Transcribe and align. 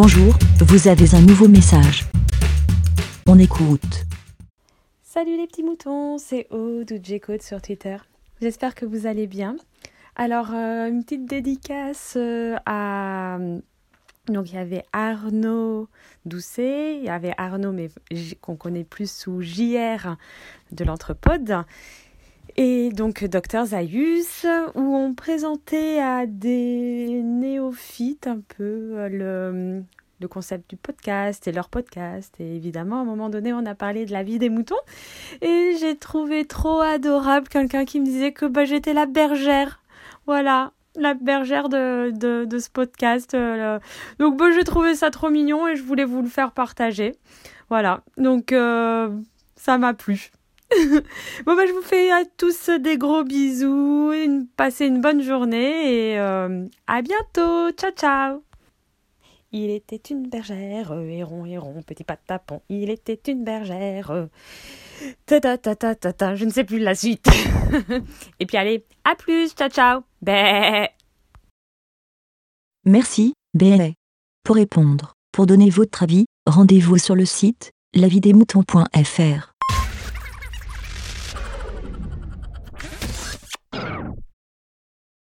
Bonjour, 0.00 0.32
vous 0.60 0.86
avez 0.86 1.12
un 1.16 1.20
nouveau 1.22 1.48
message. 1.48 2.04
On 3.26 3.36
écoute. 3.36 4.04
Salut 5.02 5.36
les 5.36 5.48
petits 5.48 5.64
moutons, 5.64 6.18
c'est 6.18 6.46
Aude 6.52 6.92
ou 6.92 7.00
J-Code 7.02 7.42
sur 7.42 7.60
Twitter. 7.60 7.96
J'espère 8.40 8.76
que 8.76 8.86
vous 8.86 9.08
allez 9.08 9.26
bien. 9.26 9.56
Alors, 10.14 10.54
euh, 10.54 10.88
une 10.88 11.02
petite 11.02 11.26
dédicace 11.26 12.14
euh, 12.16 12.54
à. 12.64 13.38
Donc, 14.28 14.52
il 14.52 14.54
y 14.54 14.58
avait 14.58 14.84
Arnaud 14.92 15.88
Doucet, 16.24 16.98
il 16.98 17.04
y 17.04 17.08
avait 17.08 17.34
Arnaud, 17.36 17.72
mais 17.72 17.90
qu'on 18.40 18.54
connaît 18.54 18.84
plus 18.84 19.10
sous 19.10 19.40
JR 19.40 20.14
de 20.70 20.84
l'Entrepode. 20.84 21.64
Et 22.56 22.90
donc, 22.90 23.24
Docteur 23.24 23.66
Zayus, 23.66 24.46
où 24.76 24.96
on 24.96 25.14
présentait 25.14 26.00
à 26.00 26.26
des 26.26 27.20
néophytes 27.68 28.26
un 28.26 28.40
peu 28.56 28.64
euh, 28.64 29.08
le, 29.08 29.82
le 30.20 30.28
concept 30.28 30.70
du 30.70 30.76
podcast 30.76 31.46
et 31.46 31.52
leur 31.52 31.68
podcast. 31.68 32.34
Et 32.40 32.56
évidemment, 32.56 32.98
à 32.98 33.02
un 33.02 33.04
moment 33.04 33.28
donné, 33.28 33.52
on 33.52 33.64
a 33.66 33.74
parlé 33.74 34.06
de 34.06 34.12
la 34.12 34.22
vie 34.22 34.38
des 34.38 34.48
moutons. 34.48 34.76
Et 35.42 35.76
j'ai 35.80 35.96
trouvé 35.96 36.44
trop 36.44 36.80
adorable 36.80 37.48
quelqu'un 37.48 37.84
qui 37.84 38.00
me 38.00 38.04
disait 38.04 38.32
que 38.32 38.46
bah, 38.46 38.64
j'étais 38.64 38.94
la 38.94 39.06
bergère. 39.06 39.80
Voilà, 40.26 40.72
la 40.96 41.14
bergère 41.14 41.68
de, 41.68 42.10
de, 42.10 42.44
de 42.44 42.58
ce 42.58 42.70
podcast. 42.70 43.34
Euh, 43.34 43.78
donc, 44.18 44.36
bah, 44.36 44.50
j'ai 44.54 44.64
trouvé 44.64 44.94
ça 44.94 45.10
trop 45.10 45.30
mignon 45.30 45.68
et 45.68 45.76
je 45.76 45.82
voulais 45.82 46.04
vous 46.04 46.22
le 46.22 46.28
faire 46.28 46.52
partager. 46.52 47.16
Voilà, 47.70 48.02
donc 48.16 48.52
euh, 48.52 49.10
ça 49.56 49.76
m'a 49.76 49.92
plu. 49.92 50.30
bon, 51.46 51.56
bah, 51.56 51.66
je 51.66 51.72
vous 51.72 51.82
fais 51.82 52.10
à 52.10 52.24
tous 52.36 52.68
des 52.70 52.98
gros 52.98 53.24
bisous, 53.24 54.12
passez 54.56 54.86
une 54.86 55.00
bonne 55.00 55.22
journée 55.22 56.10
et 56.10 56.18
euh, 56.18 56.66
à 56.86 57.02
bientôt. 57.02 57.70
Ciao, 57.72 57.90
ciao. 57.92 58.42
Il 59.50 59.70
était 59.70 59.96
une 59.96 60.28
bergère, 60.28 60.92
héron, 60.92 61.46
héron, 61.46 61.82
petit 61.82 62.04
patapon. 62.04 62.60
Il 62.68 62.90
était 62.90 63.20
une 63.32 63.44
bergère. 63.44 64.28
Ta 65.24 65.40
ta 65.40 65.56
ta 65.56 65.74
ta 65.74 65.94
ta 65.94 66.12
ta, 66.12 66.34
je 66.34 66.44
ne 66.44 66.50
sais 66.50 66.64
plus 66.64 66.78
la 66.78 66.94
suite. 66.94 67.26
Et 68.40 68.46
puis 68.46 68.58
allez, 68.58 68.84
à 69.04 69.14
plus, 69.14 69.52
ciao 69.52 69.70
ciao. 69.70 70.02
Bé. 70.20 70.88
Merci, 72.84 73.32
bé. 73.54 73.94
Pour 74.44 74.56
répondre, 74.56 75.14
pour 75.32 75.46
donner 75.46 75.70
votre 75.70 76.02
avis, 76.02 76.26
rendez-vous 76.46 76.98
sur 76.98 77.14
le 77.14 77.24
site 77.24 77.70
lavidemouton.fr. 77.94 79.47